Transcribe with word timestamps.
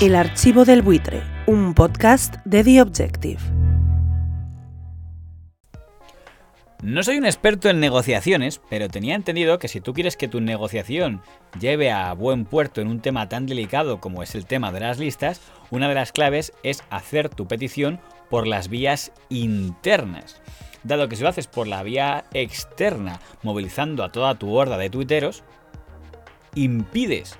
El 0.00 0.14
archivo 0.14 0.64
del 0.64 0.80
buitre, 0.80 1.22
un 1.44 1.74
podcast 1.74 2.36
de 2.46 2.64
The 2.64 2.80
Objective. 2.80 3.38
No 6.82 7.02
soy 7.02 7.18
un 7.18 7.26
experto 7.26 7.68
en 7.68 7.80
negociaciones, 7.80 8.62
pero 8.70 8.88
tenía 8.88 9.14
entendido 9.14 9.58
que 9.58 9.68
si 9.68 9.82
tú 9.82 9.92
quieres 9.92 10.16
que 10.16 10.26
tu 10.26 10.40
negociación 10.40 11.20
lleve 11.60 11.90
a 11.90 12.14
buen 12.14 12.46
puerto 12.46 12.80
en 12.80 12.88
un 12.88 13.00
tema 13.00 13.28
tan 13.28 13.44
delicado 13.44 14.00
como 14.00 14.22
es 14.22 14.34
el 14.34 14.46
tema 14.46 14.72
de 14.72 14.80
las 14.80 14.98
listas, 14.98 15.42
una 15.70 15.86
de 15.86 15.96
las 15.96 16.12
claves 16.12 16.54
es 16.62 16.82
hacer 16.88 17.28
tu 17.28 17.46
petición 17.46 18.00
por 18.30 18.46
las 18.46 18.68
vías 18.68 19.12
internas. 19.28 20.40
Dado 20.82 21.10
que 21.10 21.16
si 21.16 21.24
lo 21.24 21.28
haces 21.28 21.46
por 21.46 21.66
la 21.66 21.82
vía 21.82 22.24
externa, 22.32 23.20
movilizando 23.42 24.02
a 24.02 24.10
toda 24.10 24.38
tu 24.38 24.54
horda 24.54 24.78
de 24.78 24.88
tuiteros, 24.88 25.44
impides 26.54 27.38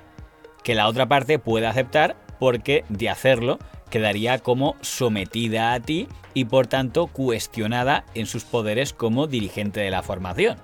que 0.63 0.75
la 0.75 0.89
otra 0.89 1.09
parte 1.09 1.39
pueda 1.39 1.71
aceptar 1.71 2.29
porque 2.41 2.85
de 2.89 3.09
hacerlo 3.09 3.61
quedaría 3.91 4.39
como 4.39 4.75
sometida 4.81 5.73
a 5.73 5.81
ti 5.81 6.09
y 6.35 6.47
por 6.47 6.67
tanto 6.67 7.07
cuestionada 7.07 8.05
en 8.15 8.27
sus 8.27 8.45
poderes 8.45 8.93
como 8.93 9.29
dirigente 9.29 9.81
de 9.81 9.91
la 9.91 10.03
formación. 10.03 10.59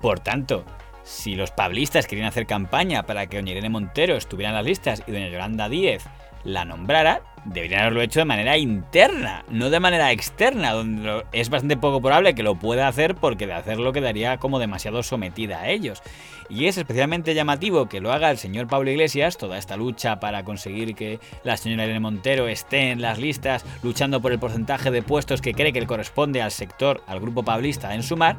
Por 0.00 0.20
tanto, 0.20 0.64
si 1.02 1.34
los 1.34 1.50
pablistas 1.50 2.06
querían 2.06 2.28
hacer 2.28 2.46
campaña 2.46 3.04
para 3.04 3.26
que 3.26 3.38
doña 3.38 3.52
Irene 3.52 3.70
Montero 3.70 4.16
estuviera 4.16 4.50
en 4.50 4.56
las 4.56 4.64
listas 4.64 5.02
y 5.06 5.12
doña 5.12 5.28
Yolanda 5.28 5.68
Díez 5.68 6.04
la 6.44 6.64
nombrara, 6.64 7.22
deberían 7.44 7.82
haberlo 7.82 8.02
hecho 8.02 8.20
de 8.20 8.24
manera 8.24 8.56
interna, 8.56 9.44
no 9.50 9.70
de 9.70 9.80
manera 9.80 10.12
externa, 10.12 10.72
donde 10.72 11.24
es 11.32 11.50
bastante 11.50 11.76
poco 11.76 12.00
probable 12.00 12.34
que 12.34 12.42
lo 12.42 12.54
pueda 12.56 12.88
hacer 12.88 13.14
porque 13.14 13.46
de 13.46 13.52
hacerlo 13.52 13.92
quedaría 13.92 14.38
como 14.38 14.58
demasiado 14.58 15.02
sometida 15.02 15.60
a 15.60 15.68
ellos. 15.68 16.02
Y 16.48 16.66
es 16.66 16.76
especialmente 16.76 17.34
llamativo 17.34 17.88
que 17.88 18.00
lo 18.00 18.12
haga 18.12 18.30
el 18.30 18.38
señor 18.38 18.66
Pablo 18.66 18.90
Iglesias, 18.90 19.38
toda 19.38 19.56
esta 19.56 19.76
lucha 19.76 20.20
para 20.20 20.44
conseguir 20.44 20.94
que 20.94 21.18
la 21.42 21.56
señora 21.56 21.84
Irene 21.84 22.00
Montero 22.00 22.48
esté 22.48 22.90
en 22.90 23.00
las 23.00 23.18
listas, 23.18 23.64
luchando 23.82 24.20
por 24.20 24.32
el 24.32 24.38
porcentaje 24.38 24.90
de 24.90 25.02
puestos 25.02 25.40
que 25.40 25.54
cree 25.54 25.72
que 25.72 25.80
le 25.80 25.86
corresponde 25.86 26.42
al 26.42 26.50
sector, 26.50 27.02
al 27.06 27.20
grupo 27.20 27.44
pablista 27.44 27.94
en 27.94 28.02
sumar, 28.02 28.36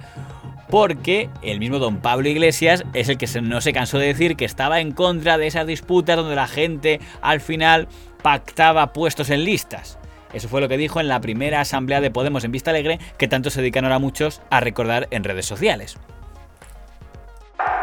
porque 0.70 1.30
el 1.42 1.60
mismo 1.60 1.80
don 1.80 1.98
Pablo 1.98 2.30
Iglesias 2.30 2.84
es 2.94 3.10
el 3.10 3.18
que 3.18 3.28
no 3.42 3.62
se 3.62 3.74
cansó 3.74 3.98
de 3.98 4.08
decir 4.08 4.36
que 4.36 4.46
estaba 4.46 4.82
en 4.82 4.92
contra 4.92 5.38
de 5.38 5.48
esas 5.48 5.68
disputas 5.68 6.16
donde 6.16 6.36
la 6.36 6.48
gente 6.48 7.00
al 7.22 7.42
final 7.42 7.88
pactaba 8.26 8.92
puestos 8.92 9.30
en 9.30 9.46
listas. 9.46 10.00
Eso 10.34 10.50
fue 10.50 10.60
lo 10.60 10.68
que 10.68 10.78
dijo 10.78 11.00
en 11.00 11.08
la 11.08 11.22
primera 11.22 11.62
asamblea 11.62 12.02
de 12.02 12.10
Podemos 12.10 12.44
en 12.44 12.52
Vista 12.52 12.72
Alegre, 12.72 12.98
que 13.20 13.28
tanto 13.28 13.52
se 13.52 13.62
dedican 13.62 13.86
ahora 13.86 14.00
muchos 14.00 14.42
a 14.50 14.62
recordar 14.62 15.08
en 15.12 15.24
redes 15.24 15.46
sociales. 15.46 16.00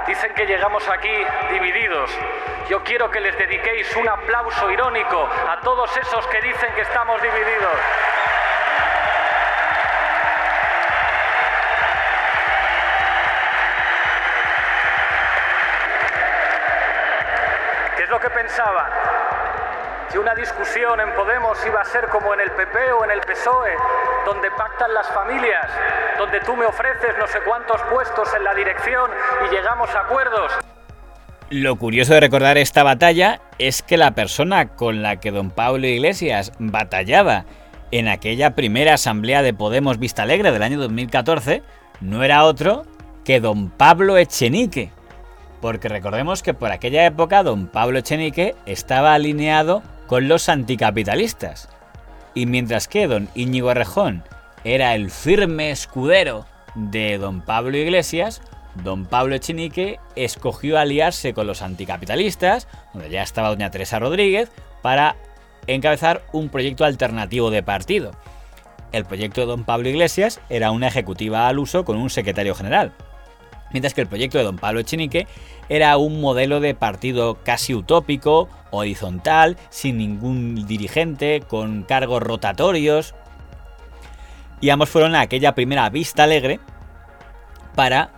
Dicen 0.04 0.34
que 0.34 0.44
llegamos 0.44 0.82
aquí 0.88 1.14
divididos. 1.52 2.10
Yo 2.68 2.82
quiero 2.82 3.08
que 3.08 3.20
les 3.20 3.38
dediquéis 3.38 3.94
un 3.94 4.08
aplauso 4.08 4.68
irónico 4.68 5.28
a 5.48 5.60
todos 5.62 5.96
esos 5.96 6.26
que 6.26 6.40
dicen 6.40 6.74
que 6.74 6.80
estamos 6.80 7.22
divididos. 7.22 7.78
¿Qué 17.96 18.02
es 18.02 18.08
lo 18.08 18.18
que 18.18 18.30
pensaban? 18.30 19.21
Que 20.12 20.18
una 20.18 20.34
discusión 20.34 21.00
en 21.00 21.14
Podemos 21.14 21.56
iba 21.66 21.80
a 21.80 21.84
ser 21.86 22.06
como 22.08 22.34
en 22.34 22.40
el 22.40 22.50
PP 22.50 22.92
o 22.92 23.04
en 23.04 23.12
el 23.12 23.20
PSOE, 23.20 23.70
donde 24.26 24.50
pactan 24.50 24.92
las 24.92 25.08
familias, 25.08 25.66
donde 26.18 26.38
tú 26.40 26.54
me 26.54 26.66
ofreces 26.66 27.16
no 27.18 27.26
sé 27.26 27.38
cuántos 27.46 27.80
puestos 27.90 28.28
en 28.36 28.44
la 28.44 28.54
dirección 28.54 29.10
y 29.46 29.54
llegamos 29.54 29.88
a 29.94 30.00
acuerdos. 30.00 30.52
Lo 31.48 31.76
curioso 31.76 32.12
de 32.12 32.20
recordar 32.20 32.58
esta 32.58 32.82
batalla 32.82 33.40
es 33.58 33.82
que 33.82 33.96
la 33.96 34.10
persona 34.10 34.68
con 34.68 35.00
la 35.02 35.16
que 35.16 35.30
don 35.30 35.50
Pablo 35.50 35.86
Iglesias 35.86 36.52
batallaba 36.58 37.46
en 37.90 38.08
aquella 38.08 38.54
primera 38.54 38.94
asamblea 38.94 39.40
de 39.40 39.54
Podemos 39.54 39.98
Vista 39.98 40.24
Alegre 40.24 40.52
del 40.52 40.62
año 40.62 40.78
2014 40.78 41.62
no 42.02 42.22
era 42.22 42.44
otro 42.44 42.84
que 43.24 43.40
don 43.40 43.70
Pablo 43.70 44.18
Echenique. 44.18 44.90
Porque 45.62 45.88
recordemos 45.88 46.42
que 46.42 46.52
por 46.52 46.70
aquella 46.70 47.06
época 47.06 47.42
don 47.42 47.66
Pablo 47.66 47.98
Echenique 47.98 48.56
estaba 48.66 49.14
alineado 49.14 49.82
con 50.12 50.28
los 50.28 50.50
anticapitalistas. 50.50 51.70
Y 52.34 52.44
mientras 52.44 52.86
que 52.86 53.06
don 53.06 53.30
Íñigo 53.34 53.70
Errejón 53.70 54.22
era 54.62 54.94
el 54.94 55.10
firme 55.10 55.70
escudero 55.70 56.44
de 56.74 57.16
don 57.16 57.40
Pablo 57.40 57.78
Iglesias, 57.78 58.42
don 58.84 59.06
Pablo 59.06 59.36
Echenique 59.36 60.00
escogió 60.14 60.78
aliarse 60.78 61.32
con 61.32 61.46
los 61.46 61.62
anticapitalistas, 61.62 62.68
donde 62.92 63.08
ya 63.08 63.22
estaba 63.22 63.48
doña 63.48 63.70
Teresa 63.70 64.00
Rodríguez, 64.00 64.50
para 64.82 65.16
encabezar 65.66 66.20
un 66.34 66.50
proyecto 66.50 66.84
alternativo 66.84 67.50
de 67.50 67.62
partido. 67.62 68.10
El 68.92 69.06
proyecto 69.06 69.40
de 69.40 69.46
don 69.46 69.64
Pablo 69.64 69.88
Iglesias 69.88 70.42
era 70.50 70.72
una 70.72 70.88
ejecutiva 70.88 71.48
al 71.48 71.58
uso 71.58 71.86
con 71.86 71.96
un 71.96 72.10
secretario 72.10 72.54
general, 72.54 72.92
mientras 73.72 73.94
que 73.94 74.00
el 74.00 74.06
proyecto 74.06 74.38
de 74.38 74.44
don 74.44 74.56
Pablo 74.56 74.80
Echenique 74.80 75.26
era 75.68 75.96
un 75.96 76.20
modelo 76.20 76.60
de 76.60 76.74
partido 76.74 77.38
casi 77.42 77.74
utópico, 77.74 78.48
horizontal, 78.70 79.56
sin 79.70 79.98
ningún 79.98 80.66
dirigente, 80.66 81.42
con 81.46 81.82
cargos 81.82 82.22
rotatorios. 82.22 83.14
Y 84.60 84.70
ambos 84.70 84.90
fueron 84.90 85.14
a 85.14 85.22
aquella 85.22 85.54
primera 85.54 85.88
vista 85.90 86.24
alegre 86.24 86.60
para 87.74 88.10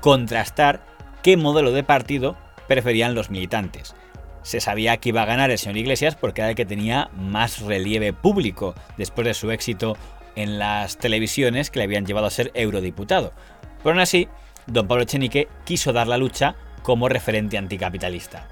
contrastar 0.00 0.80
qué 1.22 1.36
modelo 1.36 1.72
de 1.72 1.84
partido 1.84 2.36
preferían 2.66 3.14
los 3.14 3.30
militantes. 3.30 3.94
Se 4.42 4.60
sabía 4.60 4.96
que 4.96 5.10
iba 5.10 5.22
a 5.22 5.26
ganar 5.26 5.50
el 5.50 5.58
señor 5.58 5.76
Iglesias 5.76 6.16
porque 6.16 6.40
era 6.40 6.50
el 6.50 6.56
que 6.56 6.64
tenía 6.64 7.10
más 7.14 7.60
relieve 7.60 8.12
público 8.12 8.74
después 8.96 9.26
de 9.26 9.34
su 9.34 9.50
éxito 9.50 9.96
en 10.36 10.58
las 10.58 10.98
televisiones 10.98 11.70
que 11.70 11.80
le 11.80 11.84
habían 11.84 12.06
llevado 12.06 12.26
a 12.26 12.30
ser 12.30 12.50
eurodiputado. 12.54 13.32
Pero 13.78 13.90
aún 13.90 14.00
así, 14.00 14.28
don 14.68 14.86
Pablo 14.86 15.02
Echenique 15.02 15.48
quiso 15.64 15.92
dar 15.92 16.06
la 16.06 16.18
lucha 16.18 16.54
como 16.82 17.08
referente 17.08 17.58
anticapitalista. 17.58 18.46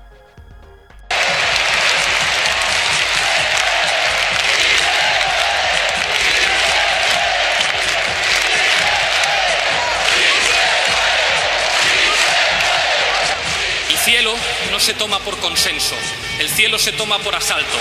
El 13.90 13.96
cielo 13.98 14.32
no 14.70 14.80
se 14.80 14.94
toma 14.94 15.18
por 15.20 15.36
consenso, 15.38 15.94
el 16.40 16.48
cielo 16.48 16.78
se 16.78 16.92
toma 16.92 17.18
por 17.18 17.34
asalto. 17.34 17.76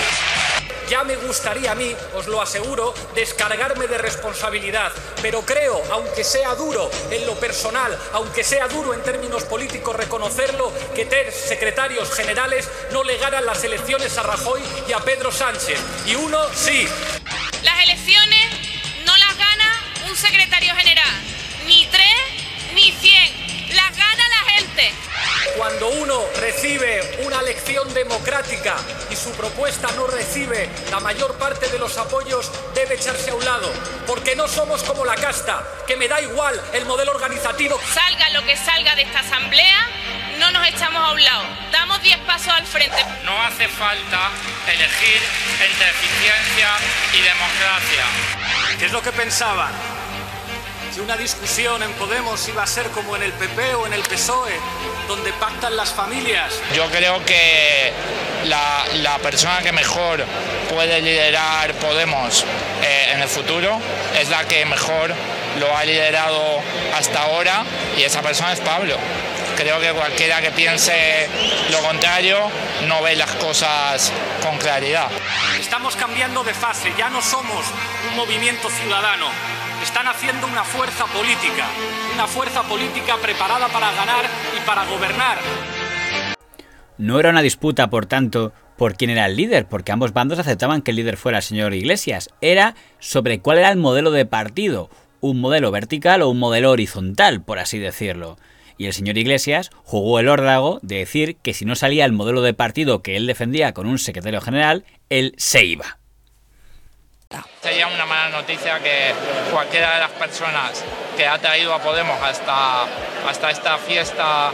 Ya 0.88 1.02
me 1.02 1.16
gustaría 1.16 1.72
a 1.72 1.74
mí, 1.74 1.94
os 2.14 2.28
lo 2.28 2.40
aseguro, 2.40 2.94
descargarme 3.14 3.88
de 3.88 3.98
responsabilidad, 3.98 4.92
pero 5.20 5.42
creo, 5.42 5.82
aunque 5.90 6.22
sea 6.22 6.54
duro 6.54 6.88
en 7.10 7.26
lo 7.26 7.34
personal, 7.34 7.98
aunque 8.12 8.44
sea 8.44 8.68
duro 8.68 8.94
en 8.94 9.02
términos 9.02 9.42
políticos 9.44 9.96
reconocerlo, 9.96 10.72
que 10.94 11.04
tres 11.04 11.34
secretarios 11.34 12.12
generales 12.12 12.68
no 12.92 13.02
le 13.02 13.16
ganan 13.16 13.44
las 13.46 13.64
elecciones 13.64 14.16
a 14.16 14.22
Rajoy 14.22 14.62
y 14.88 14.92
a 14.92 15.00
Pedro 15.00 15.32
Sánchez. 15.32 15.80
Y 16.06 16.14
uno 16.14 16.38
sí. 16.54 16.86
Las 17.64 17.82
elecciones 17.82 18.46
no 19.04 19.16
las 19.16 19.36
gana 19.36 19.82
un 20.08 20.16
secretario 20.16 20.72
general, 20.76 21.20
ni 21.66 21.86
tres 21.86 22.14
ni 22.74 22.92
cien, 22.92 23.74
las 23.74 23.96
gana 23.96 24.28
la 24.28 24.52
gente. 24.52 25.05
Cuando 25.56 25.88
uno 25.88 26.22
recibe 26.38 27.18
una 27.24 27.40
elección 27.40 27.92
democrática 27.94 28.76
y 29.10 29.16
su 29.16 29.30
propuesta 29.32 29.88
no 29.96 30.06
recibe 30.06 30.68
la 30.90 31.00
mayor 31.00 31.34
parte 31.38 31.68
de 31.68 31.78
los 31.78 31.96
apoyos, 31.96 32.50
debe 32.74 32.96
echarse 32.96 33.30
a 33.30 33.34
un 33.34 33.44
lado, 33.44 33.72
porque 34.06 34.36
no 34.36 34.48
somos 34.48 34.82
como 34.82 35.04
la 35.04 35.14
casta, 35.14 35.64
que 35.86 35.96
me 35.96 36.08
da 36.08 36.20
igual 36.20 36.60
el 36.74 36.84
modelo 36.84 37.12
organizativo. 37.12 37.80
Salga 37.92 38.30
lo 38.30 38.44
que 38.44 38.56
salga 38.56 38.94
de 38.96 39.02
esta 39.02 39.20
asamblea, 39.20 39.88
no 40.38 40.50
nos 40.50 40.66
echamos 40.68 41.02
a 41.02 41.12
un 41.12 41.24
lado, 41.24 41.44
damos 41.72 42.02
10 42.02 42.18
pasos 42.18 42.48
al 42.48 42.66
frente. 42.66 43.02
No 43.24 43.42
hace 43.42 43.68
falta 43.68 44.30
elegir 44.66 45.22
entre 45.60 45.90
eficiencia 45.90 46.68
y 47.14 47.22
democracia. 47.22 48.04
¿Qué 48.78 48.86
es 48.86 48.92
lo 48.92 49.00
que 49.00 49.12
pensaban? 49.12 49.95
Que 50.96 51.02
una 51.02 51.16
discusión 51.18 51.82
en 51.82 51.92
Podemos 51.92 52.48
iba 52.48 52.62
a 52.62 52.66
ser 52.66 52.86
como 52.86 53.16
en 53.16 53.22
el 53.22 53.32
PP 53.32 53.74
o 53.74 53.86
en 53.86 53.92
el 53.92 54.00
PSOE, 54.00 54.54
donde 55.06 55.30
pactan 55.34 55.76
las 55.76 55.90
familias. 55.90 56.54
Yo 56.74 56.86
creo 56.86 57.22
que 57.22 57.92
la, 58.46 58.82
la 59.02 59.18
persona 59.18 59.60
que 59.60 59.72
mejor 59.72 60.24
puede 60.70 61.02
liderar 61.02 61.74
Podemos 61.74 62.46
eh, 62.82 63.12
en 63.12 63.20
el 63.20 63.28
futuro 63.28 63.78
es 64.18 64.30
la 64.30 64.46
que 64.46 64.64
mejor 64.64 65.12
lo 65.60 65.76
ha 65.76 65.84
liderado 65.84 66.62
hasta 66.96 67.24
ahora 67.24 67.62
y 67.98 68.02
esa 68.02 68.22
persona 68.22 68.54
es 68.54 68.60
Pablo. 68.60 68.96
Creo 69.54 69.78
que 69.80 69.92
cualquiera 69.92 70.40
que 70.40 70.50
piense 70.50 71.28
lo 71.72 71.80
contrario 71.80 72.50
no 72.86 73.02
ve 73.02 73.16
las 73.16 73.32
cosas 73.32 74.10
con 74.42 74.56
claridad. 74.56 75.10
Estamos 75.60 75.94
cambiando 75.94 76.42
de 76.42 76.54
fase, 76.54 76.90
ya 76.96 77.10
no 77.10 77.20
somos 77.20 77.66
un 78.08 78.16
movimiento 78.16 78.70
ciudadano. 78.70 79.55
Están 79.96 80.12
haciendo 80.12 80.46
una 80.46 80.62
fuerza 80.62 81.06
política, 81.06 81.66
una 82.12 82.26
fuerza 82.26 82.62
política 82.64 83.16
preparada 83.16 83.66
para 83.68 83.92
ganar 83.92 84.26
y 84.54 84.66
para 84.66 84.84
gobernar. 84.84 85.38
No 86.98 87.18
era 87.18 87.30
una 87.30 87.40
disputa, 87.40 87.88
por 87.88 88.04
tanto, 88.04 88.52
por 88.76 88.98
quién 88.98 89.08
era 89.08 89.24
el 89.24 89.36
líder, 89.36 89.66
porque 89.68 89.92
ambos 89.92 90.12
bandos 90.12 90.38
aceptaban 90.38 90.82
que 90.82 90.90
el 90.90 90.98
líder 90.98 91.16
fuera 91.16 91.38
el 91.38 91.42
señor 91.42 91.72
Iglesias. 91.72 92.28
Era 92.42 92.74
sobre 92.98 93.40
cuál 93.40 93.56
era 93.56 93.70
el 93.70 93.78
modelo 93.78 94.10
de 94.10 94.26
partido, 94.26 94.90
un 95.20 95.40
modelo 95.40 95.70
vertical 95.70 96.20
o 96.20 96.28
un 96.28 96.40
modelo 96.40 96.72
horizontal, 96.72 97.42
por 97.42 97.58
así 97.58 97.78
decirlo. 97.78 98.36
Y 98.76 98.84
el 98.84 98.92
señor 98.92 99.16
Iglesias 99.16 99.70
jugó 99.82 100.20
el 100.20 100.28
órdago 100.28 100.78
de 100.82 100.96
decir 100.96 101.36
que 101.36 101.54
si 101.54 101.64
no 101.64 101.74
salía 101.74 102.04
el 102.04 102.12
modelo 102.12 102.42
de 102.42 102.52
partido 102.52 103.00
que 103.00 103.16
él 103.16 103.26
defendía 103.26 103.72
con 103.72 103.86
un 103.86 103.98
secretario 103.98 104.42
general, 104.42 104.84
él 105.08 105.32
se 105.38 105.64
iba. 105.64 106.00
Sería 107.60 107.88
una 107.88 108.06
mala 108.06 108.28
noticia 108.28 108.78
que 108.78 109.12
cualquiera 109.50 109.94
de 109.94 110.00
las 110.00 110.10
personas 110.12 110.84
que 111.16 111.26
ha 111.26 111.36
traído 111.38 111.74
a 111.74 111.80
Podemos 111.80 112.16
hasta, 112.22 112.84
hasta 113.28 113.50
esta 113.50 113.78
fiesta 113.78 114.52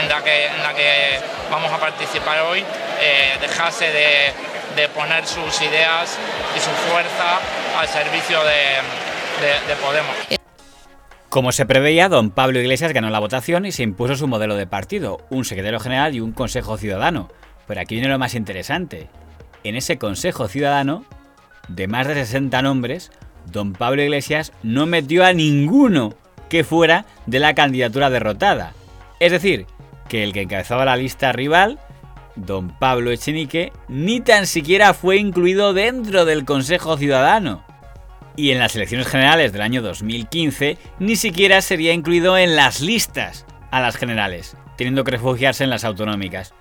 en 0.00 0.08
la, 0.08 0.24
que, 0.24 0.46
en 0.46 0.62
la 0.62 0.72
que 0.72 1.18
vamos 1.50 1.70
a 1.70 1.78
participar 1.78 2.40
hoy 2.40 2.64
eh, 3.00 3.36
dejase 3.40 3.86
de, 3.86 4.32
de, 4.76 4.88
poner 4.88 5.26
sus 5.26 5.60
ideas 5.60 6.18
y 6.56 6.60
su 6.60 6.70
fuerza 6.90 7.38
al 7.78 7.88
servicio 7.88 8.38
de, 8.40 8.80
de, 9.44 9.68
de 9.68 9.76
Podemos. 9.82 10.16
Como 11.28 11.52
se 11.52 11.66
preveía, 11.66 12.08
don 12.08 12.30
Pablo 12.30 12.60
Iglesias 12.60 12.92
ganó 12.92 13.10
la 13.10 13.18
votación 13.18 13.66
y 13.66 13.72
se 13.72 13.82
impuso 13.82 14.16
su 14.16 14.26
modelo 14.26 14.56
de 14.56 14.66
partido, 14.66 15.18
un 15.28 15.44
secretario 15.44 15.80
general 15.80 16.14
y 16.14 16.20
un 16.20 16.32
consejo 16.32 16.78
ciudadano. 16.78 17.28
Pero 17.66 17.80
aquí 17.80 17.96
viene 17.96 18.08
lo 18.08 18.18
más 18.18 18.34
interesante. 18.34 19.08
En 19.64 19.76
ese 19.76 19.98
consejo 19.98 20.48
ciudadano, 20.48 21.04
de 21.68 21.88
más 21.88 22.06
de 22.06 22.14
60 22.14 22.62
nombres, 22.62 23.10
don 23.46 23.72
Pablo 23.72 24.02
Iglesias 24.02 24.52
no 24.62 24.86
metió 24.86 25.24
a 25.24 25.32
ninguno 25.32 26.14
que 26.48 26.64
fuera 26.64 27.06
de 27.26 27.40
la 27.40 27.54
candidatura 27.54 28.10
derrotada. 28.10 28.72
Es 29.20 29.32
decir, 29.32 29.66
que 30.08 30.22
el 30.24 30.32
que 30.32 30.42
encabezaba 30.42 30.84
la 30.84 30.96
lista 30.96 31.32
rival, 31.32 31.78
don 32.36 32.68
Pablo 32.78 33.10
Echenique, 33.10 33.72
ni 33.88 34.20
tan 34.20 34.46
siquiera 34.46 34.94
fue 34.94 35.16
incluido 35.16 35.72
dentro 35.72 36.24
del 36.24 36.44
Consejo 36.44 36.96
Ciudadano 36.96 37.64
y 38.36 38.50
en 38.50 38.58
las 38.58 38.74
elecciones 38.74 39.06
generales 39.06 39.52
del 39.52 39.62
año 39.62 39.82
2015 39.82 40.78
ni 40.98 41.16
siquiera 41.16 41.60
sería 41.60 41.92
incluido 41.92 42.36
en 42.36 42.56
las 42.56 42.80
listas 42.80 43.46
a 43.70 43.80
las 43.80 43.96
generales, 43.96 44.56
teniendo 44.76 45.04
que 45.04 45.12
refugiarse 45.12 45.64
en 45.64 45.70
las 45.70 45.84
autonómicas. 45.84 46.54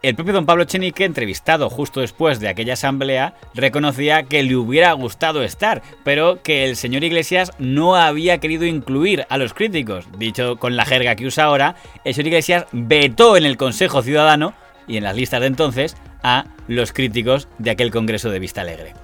El 0.00 0.14
propio 0.14 0.32
don 0.32 0.46
Pablo 0.46 0.64
Chenique, 0.64 1.04
entrevistado 1.04 1.68
justo 1.70 2.00
después 2.00 2.38
de 2.38 2.48
aquella 2.48 2.74
asamblea, 2.74 3.34
reconocía 3.52 4.22
que 4.22 4.44
le 4.44 4.54
hubiera 4.54 4.92
gustado 4.92 5.42
estar, 5.42 5.82
pero 6.04 6.40
que 6.42 6.64
el 6.64 6.76
señor 6.76 7.02
Iglesias 7.02 7.50
no 7.58 7.96
había 7.96 8.38
querido 8.38 8.64
incluir 8.64 9.26
a 9.28 9.38
los 9.38 9.54
críticos. 9.54 10.06
Dicho 10.16 10.56
con 10.56 10.76
la 10.76 10.84
jerga 10.84 11.16
que 11.16 11.26
usa 11.26 11.44
ahora, 11.44 11.74
el 12.04 12.14
señor 12.14 12.28
Iglesias 12.28 12.66
vetó 12.70 13.36
en 13.36 13.44
el 13.44 13.56
Consejo 13.56 14.02
Ciudadano 14.02 14.54
y 14.86 14.98
en 14.98 15.04
las 15.04 15.16
listas 15.16 15.40
de 15.40 15.48
entonces 15.48 15.96
a 16.22 16.44
los 16.68 16.92
críticos 16.92 17.48
de 17.58 17.70
aquel 17.70 17.90
Congreso 17.90 18.30
de 18.30 18.38
Vista 18.38 18.60
Alegre 18.60 18.94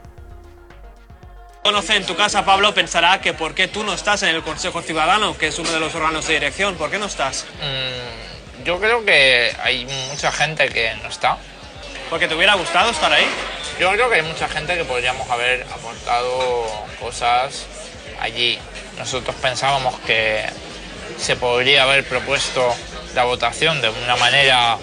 conoce 1.65 1.97
en 1.97 2.05
tu 2.05 2.15
casa, 2.15 2.45
Pablo, 2.45 2.75
pensará 2.75 3.23
que 3.23 3.33
por 3.33 3.55
qué 3.55 3.69
tú 3.69 3.85
no 3.85 3.95
estás 3.95 4.23
en 4.23 4.29
el 4.29 4.43
Consejo 4.43 4.83
Ciudadano, 4.83 5.37
que 5.39 5.47
es 5.47 5.59
uno 5.59 5.73
de 5.73 5.81
los 5.81 5.95
órganos 5.95 6.27
de 6.27 6.35
dirección. 6.35 6.75
¿Por 6.75 6.91
qué 6.91 6.99
no 6.99 7.07
estás? 7.07 7.47
Mm, 7.59 8.24
yo 8.65 8.81
creo 8.81 9.05
que 9.05 9.55
hay 9.63 9.87
mucha 10.11 10.33
gente 10.33 10.69
que 10.69 10.95
no 11.03 11.09
está. 11.09 11.39
¿Porque 12.11 12.29
te 12.29 12.35
hubiera 12.35 12.55
gustado 12.55 12.91
estar 12.91 13.13
ahí? 13.13 13.27
Yo 13.79 13.91
creo 13.93 14.09
que 14.09 14.17
hay 14.17 14.23
mucha 14.23 14.49
gente 14.49 14.77
que 14.77 14.85
podríamos 14.85 15.29
haber 15.31 15.63
aportado 15.73 16.67
cosas 17.01 17.67
allí. 18.21 18.59
Nosotros 18.99 19.35
pensábamos 19.37 19.99
que 20.01 20.45
se 21.19 21.37
podría 21.37 21.85
haber 21.85 22.05
propuesto 22.05 22.75
la 23.15 23.25
votación 23.25 23.81
de 23.81 23.89
una 23.89 24.17
manera 24.17 24.79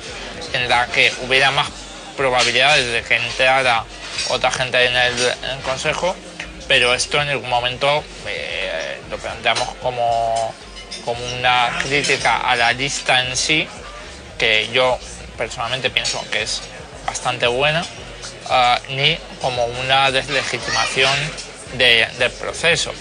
en 0.53 0.67
la 0.69 0.87
que 0.87 1.11
hubiera 1.25 1.51
más 1.51 1.69
probabilidades 2.17 2.91
de 2.91 3.03
que 3.03 3.15
entrara 3.15 3.85
otra 4.29 4.51
gente 4.51 4.85
en 4.85 4.95
el, 4.95 5.19
en 5.43 5.49
el 5.51 5.59
Consejo 5.63 6.15
pero 6.71 6.93
esto 6.93 7.21
en 7.21 7.27
algún 7.27 7.49
momento 7.49 8.01
eh, 8.25 8.97
lo 9.09 9.17
planteamos 9.17 9.67
como, 9.81 10.55
como 11.03 11.23
una 11.37 11.69
crítica 11.83 12.37
a 12.37 12.55
la 12.55 12.73
lista 12.73 13.25
en 13.25 13.35
sí, 13.35 13.67
que 14.37 14.69
yo 14.73 14.97
personalmente 15.37 15.89
pienso 15.89 16.23
que 16.31 16.43
es 16.43 16.61
bastante 17.05 17.47
buena, 17.47 17.81
uh, 17.81 18.93
ni 18.93 19.17
como 19.41 19.65
una 19.65 20.11
deslegitimación 20.11 21.11
de, 21.77 22.07
del 22.19 22.31
proceso. 22.31 22.93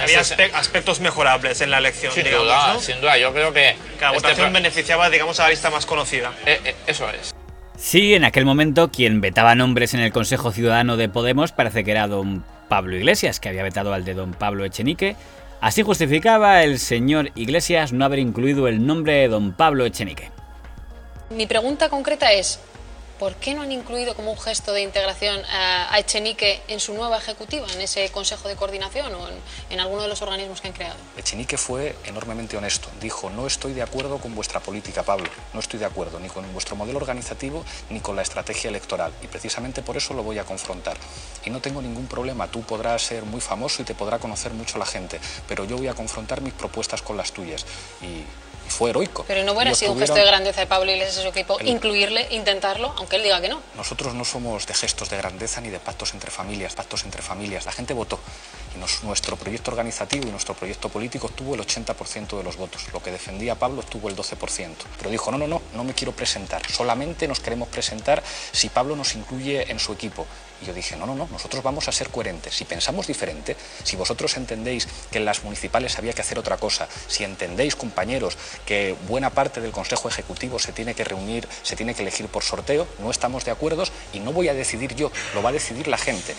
había 0.00 0.20
aspectos 0.54 1.00
mejorables 1.00 1.60
en 1.60 1.70
la 1.70 1.78
elección, 1.78 2.12
sin 2.12 2.24
digamos, 2.24 2.46
duda, 2.46 2.72
¿no? 2.74 2.80
Sin 2.80 3.00
duda, 3.00 3.18
yo 3.18 3.32
creo 3.32 3.52
que... 3.52 3.76
Que 3.98 4.04
la 4.04 4.12
este 4.12 4.28
votación 4.28 4.52
beneficiaba, 4.52 5.10
digamos, 5.10 5.38
a 5.40 5.44
la 5.44 5.50
lista 5.50 5.70
más 5.70 5.86
conocida. 5.86 6.32
Eh, 6.46 6.60
eh, 6.64 6.74
eso 6.86 7.08
es. 7.10 7.34
Sí, 7.76 8.14
en 8.14 8.24
aquel 8.24 8.46
momento 8.46 8.90
quien 8.90 9.20
vetaba 9.20 9.54
nombres 9.54 9.92
en 9.92 10.00
el 10.00 10.12
Consejo 10.12 10.50
Ciudadano 10.50 10.96
de 10.96 11.08
Podemos 11.10 11.52
parece 11.52 11.84
que 11.84 11.90
era 11.90 12.08
don 12.08 12.42
Pablo 12.68 12.96
Iglesias, 12.96 13.38
que 13.38 13.50
había 13.50 13.62
vetado 13.62 13.92
al 13.92 14.04
de 14.04 14.14
don 14.14 14.32
Pablo 14.32 14.64
Echenique. 14.64 15.14
Así 15.60 15.82
justificaba 15.82 16.62
el 16.62 16.78
señor 16.78 17.30
Iglesias 17.34 17.92
no 17.92 18.04
haber 18.04 18.18
incluido 18.18 18.68
el 18.68 18.86
nombre 18.86 19.14
de 19.14 19.28
don 19.28 19.52
Pablo 19.52 19.84
Echenique. 19.84 20.30
Mi 21.30 21.46
pregunta 21.46 21.88
concreta 21.88 22.32
es, 22.32 22.60
¿por 23.18 23.34
qué 23.36 23.54
no 23.54 23.62
han 23.62 23.72
incluido 23.72 24.14
como 24.14 24.32
un 24.32 24.38
gesto 24.38 24.72
de 24.72 24.82
integración 24.82 25.42
a 25.46 25.98
Echenique 25.98 26.62
en 26.68 26.80
su 26.80 26.94
nueva 26.94 27.18
ejecutiva, 27.18 27.66
en 27.72 27.80
ese 27.80 28.08
consejo 28.10 28.48
de 28.48 28.56
coordinación 28.56 29.14
o 29.14 29.28
en, 29.28 29.34
en, 29.70 29.80
alguno 29.80 30.02
de 30.02 30.08
los 30.08 30.22
organismos 30.22 30.60
que 30.60 30.68
han 30.68 30.74
creado? 30.74 30.96
Echenique 31.16 31.56
fue 31.56 31.96
enormemente 32.04 32.56
honesto. 32.56 32.88
Dijo, 33.00 33.30
no 33.30 33.46
estoy 33.46 33.72
de 33.72 33.82
acuerdo 33.82 34.18
con 34.18 34.34
vuestra 34.34 34.60
política, 34.60 35.02
Pablo. 35.02 35.28
No 35.54 35.60
estoy 35.60 35.78
de 35.78 35.86
acuerdo 35.86 36.20
ni 36.20 36.28
con 36.28 36.50
vuestro 36.52 36.76
modelo 36.76 36.98
organizativo 36.98 37.64
ni 37.90 38.00
con 38.00 38.16
la 38.16 38.22
estrategia 38.22 38.68
electoral. 38.68 39.12
Y 39.22 39.26
precisamente 39.26 39.82
por 39.82 39.96
eso 39.96 40.14
lo 40.14 40.22
voy 40.22 40.38
a 40.38 40.44
confrontar. 40.44 40.96
Y 41.44 41.50
no 41.50 41.60
tengo 41.60 41.80
ningún 41.82 42.06
problema. 42.06 42.48
Tú 42.48 42.62
podrás 42.62 43.02
ser 43.02 43.24
muy 43.24 43.40
famoso 43.40 43.82
y 43.82 43.84
te 43.84 43.94
podrá 43.94 44.18
conocer 44.18 44.52
mucho 44.52 44.78
la 44.78 44.86
gente. 44.86 45.20
Pero 45.48 45.64
yo 45.64 45.76
voy 45.76 45.88
a 45.88 45.94
confrontar 45.94 46.40
mis 46.40 46.52
propuestas 46.52 47.02
con 47.02 47.16
las 47.16 47.32
tuyas. 47.32 47.64
Y 48.02 48.24
fue 48.68 48.90
heroico. 48.90 49.24
Pero 49.26 49.44
no 49.44 49.52
hubiera 49.52 49.74
sido 49.74 49.92
un 49.92 49.98
gesto 49.98 50.14
de 50.14 50.24
grandeza 50.24 50.60
de 50.60 50.66
Pablo 50.66 50.90
Iglesias 50.90 51.18
y 51.18 51.22
su 51.22 51.28
equipo 51.28 51.58
el... 51.58 51.68
incluirle, 51.68 52.26
intentarlo, 52.30 52.94
aunque 52.96 53.16
él 53.16 53.22
diga 53.22 53.40
que 53.40 53.48
no. 53.48 53.60
Nosotros 53.76 54.14
no 54.14 54.24
somos 54.24 54.66
de 54.66 54.74
gestos 54.74 55.10
de 55.10 55.16
grandeza 55.16 55.60
ni 55.60 55.70
de 55.70 55.78
pactos 55.78 56.14
entre 56.14 56.30
familias, 56.30 56.74
pactos 56.74 57.04
entre 57.04 57.22
familias. 57.22 57.64
La 57.64 57.72
gente 57.72 57.94
votó 57.94 58.20
y 58.74 58.78
nos, 58.78 59.02
nuestro 59.04 59.36
proyecto 59.36 59.70
organizativo 59.70 60.28
y 60.28 60.30
nuestro 60.30 60.54
proyecto 60.54 60.88
político 60.88 61.28
tuvo 61.28 61.54
el 61.54 61.60
80% 61.60 62.36
de 62.36 62.42
los 62.42 62.56
votos. 62.56 62.82
Lo 62.92 63.02
que 63.02 63.10
defendía 63.10 63.54
Pablo 63.54 63.82
tuvo 63.82 64.08
el 64.08 64.16
12%. 64.16 64.36
Pero 64.98 65.10
dijo, 65.10 65.30
no, 65.30 65.38
no, 65.38 65.46
no, 65.46 65.62
no 65.74 65.84
me 65.84 65.94
quiero 65.94 66.12
presentar. 66.12 66.62
Solamente 66.70 67.28
nos 67.28 67.40
queremos 67.40 67.68
presentar 67.68 68.22
si 68.52 68.68
Pablo 68.68 68.96
nos 68.96 69.14
incluye 69.14 69.70
en 69.70 69.78
su 69.78 69.92
equipo. 69.92 70.26
Y 70.62 70.66
yo 70.66 70.72
dije, 70.72 70.96
no, 70.96 71.06
no, 71.06 71.14
no, 71.14 71.28
nosotros 71.30 71.62
vamos 71.62 71.88
a 71.88 71.92
ser 71.92 72.08
coherentes. 72.08 72.54
Si 72.54 72.64
pensamos 72.64 73.06
diferente, 73.06 73.56
si 73.82 73.96
vosotros 73.96 74.36
entendéis 74.36 74.88
que 75.10 75.18
en 75.18 75.24
las 75.24 75.44
municipales 75.44 75.98
había 75.98 76.12
que 76.14 76.22
hacer 76.22 76.38
otra 76.38 76.56
cosa, 76.56 76.88
si 77.08 77.24
entendéis, 77.24 77.76
compañeros, 77.76 78.38
que 78.64 78.94
buena 79.08 79.30
parte 79.30 79.60
del 79.60 79.72
Consejo 79.72 80.08
Ejecutivo 80.08 80.58
se 80.58 80.72
tiene 80.72 80.94
que 80.94 81.04
reunir, 81.04 81.46
se 81.62 81.76
tiene 81.76 81.94
que 81.94 82.02
elegir 82.02 82.26
por 82.26 82.42
sorteo, 82.42 82.86
no 83.00 83.10
estamos 83.10 83.44
de 83.44 83.50
acuerdo 83.50 83.84
y 84.12 84.20
no 84.20 84.32
voy 84.32 84.48
a 84.48 84.54
decidir 84.54 84.94
yo, 84.94 85.10
lo 85.34 85.42
va 85.42 85.50
a 85.50 85.52
decidir 85.52 85.88
la 85.88 85.98
gente. 85.98 86.34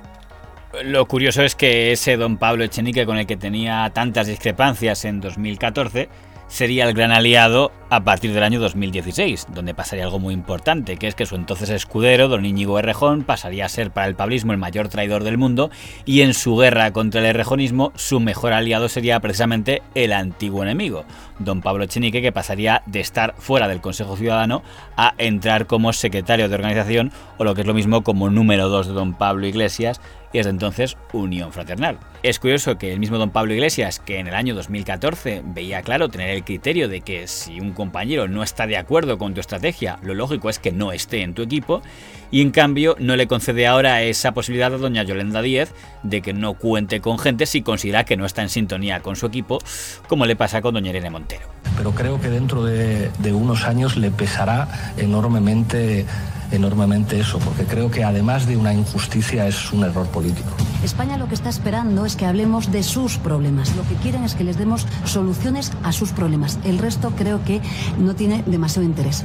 Lo 0.84 1.06
curioso 1.08 1.44
es 1.44 1.56
que 1.56 1.92
ese 1.92 2.18
don 2.18 2.38
Pablo 2.38 2.64
Echenique 2.64 3.06
con 3.06 3.18
el 3.18 3.26
que 3.26 3.38
tenía 3.38 3.90
tantas 3.94 4.28
discrepancias 4.28 5.06
en 5.06 5.22
2014 5.22 6.10
sería 6.48 6.86
el 6.86 6.94
gran 6.94 7.12
aliado 7.12 7.72
a 7.90 8.04
partir 8.04 8.34
del 8.34 8.44
año 8.44 8.60
2016, 8.60 9.48
donde 9.54 9.74
pasaría 9.74 10.04
algo 10.04 10.20
muy 10.20 10.34
importante, 10.34 10.98
que 10.98 11.08
es 11.08 11.16
que 11.16 11.26
su 11.26 11.36
entonces 11.36 11.70
escudero, 11.70 12.28
don 12.28 12.46
Íñigo 12.46 12.80
Errejón, 12.80 13.24
pasaría 13.24 13.66
a 13.66 13.70
ser 13.70 13.92
para 13.92 14.08
el 14.08 14.16
pablismo 14.16 14.52
el 14.52 14.58
mayor 14.58 14.90
traidor 14.90 15.24
del 15.24 15.38
mundo, 15.38 15.70
y 16.06 16.22
en 16.22 16.34
su 16.34 16.58
guerra 16.58 16.92
contra 16.92 17.22
el 17.22 17.28
errejonismo, 17.28 17.94
su 17.96 18.20
mejor 18.20 18.54
aliado 18.54 18.90
sería 18.90 19.20
precisamente 19.20 19.82
el 19.96 20.12
antiguo 20.12 20.64
enemigo, 20.64 21.06
don 21.40 21.62
Pablo 21.62 21.86
Echenique, 21.86 22.22
que 22.22 22.32
pasaría 22.32 22.84
de 22.86 23.00
estar 23.00 23.36
fuera 23.38 23.68
del 23.68 23.82
Consejo 23.82 24.18
Ciudadano 24.18 24.64
a 24.98 25.14
entrar 25.18 25.66
como 25.66 25.94
secretario 25.94 26.50
de 26.50 26.56
organización, 26.56 27.12
o 27.38 27.44
lo 27.46 27.56
que 27.56 27.62
es 27.62 27.68
lo 27.68 27.74
mismo 27.74 28.04
como 28.04 28.30
número 28.30 28.68
dos 28.68 28.88
de 28.88 28.94
don 28.94 29.14
Pablo 29.14 29.48
Iglesias, 29.48 30.02
y 30.34 30.40
desde 30.40 30.50
entonces 30.50 30.98
Unión 31.14 31.54
Fraternal. 31.54 32.00
Es 32.24 32.40
curioso 32.40 32.78
que 32.78 32.92
el 32.92 33.00
mismo 33.00 33.18
don 33.18 33.30
Pablo 33.30 33.54
Iglesias, 33.54 34.00
que 34.00 34.20
en 34.20 34.28
el 34.28 34.34
año 34.34 34.56
2014 34.56 35.42
veía 35.46 35.82
claro 35.82 36.10
tener 36.10 36.32
el 36.32 36.44
criterio 36.44 36.90
de 36.90 37.02
que 37.02 37.28
si 37.28 37.60
un 37.60 37.72
compañero 37.78 38.28
no 38.28 38.44
está 38.44 38.66
de 38.68 38.76
acuerdo 38.76 39.18
con 39.18 39.36
tu 39.36 39.40
estrategia, 39.40 40.00
lo 40.02 40.16
lógico 40.16 40.50
es 40.50 40.58
que 40.58 40.72
no 40.72 40.92
esté 40.92 41.22
en 41.22 41.36
tu 41.36 41.44
equipo, 41.44 41.84
y 42.32 42.42
en 42.42 42.50
cambio 42.52 42.96
no 43.00 43.16
le 43.16 43.28
concede 43.28 43.68
ahora 43.68 44.02
esa 44.02 44.34
posibilidad 44.34 44.74
a 44.74 44.78
doña 44.78 45.04
Yolanda 45.04 45.42
Díez 45.42 45.72
de 46.04 46.22
que 46.22 46.34
no 46.34 46.56
cuente 46.56 47.00
con 47.00 47.20
gente 47.20 47.46
si 47.46 47.62
considera 47.62 48.04
que 48.04 48.18
no 48.18 48.26
está 48.26 48.42
en 48.42 48.50
sintonía 48.50 49.02
con 49.02 49.16
su 49.16 49.28
equipo, 49.28 49.60
como 50.08 50.26
le 50.26 50.36
pasa 50.36 50.62
con 50.62 50.74
doña 50.74 50.90
Irene 50.90 51.12
Montero. 51.12 51.48
Pero 51.78 51.92
creo 51.92 52.20
que 52.20 52.30
dentro 52.30 52.66
de, 52.66 53.12
de 53.20 53.34
unos 53.34 53.64
años 53.66 53.96
le 53.96 54.10
pesará 54.10 54.68
enormemente 54.98 56.06
enormemente 56.52 57.20
eso, 57.20 57.40
porque 57.40 57.66
creo 57.66 57.92
que 57.92 58.04
además 58.04 58.48
de 58.48 58.58
una 58.58 58.74
injusticia 58.74 59.48
es 59.48 59.72
un 59.72 59.84
error 59.84 60.08
político. 60.08 60.50
España 60.84 61.18
lo 61.18 61.28
que 61.28 61.36
está 61.36 61.50
esperando 61.50 62.06
es 62.06 62.16
que 62.16 62.26
hablemos 62.26 62.72
de 62.72 62.84
sus 62.84 63.18
problemas. 63.18 63.76
Lo 63.76 63.84
que 63.88 63.96
quieren 63.96 64.24
es 64.24 64.36
que 64.36 64.44
les 64.44 64.58
demos 64.58 64.86
soluciones 65.06 65.72
a 65.84 65.92
sus 65.92 66.12
problemas. 66.12 66.60
El 66.64 66.78
resto 66.78 67.12
creo 67.16 67.44
que 67.44 67.62
no 67.98 68.16
tiene 68.16 68.44
demasiado 68.46 68.86
interés. 68.86 69.24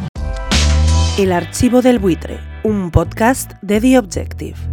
El 1.18 1.32
archivo 1.32 1.82
del 1.82 1.98
buitre, 1.98 2.40
un 2.64 2.90
podcast 2.90 3.52
de 3.60 3.80
The 3.80 3.98
Objective. 3.98 4.71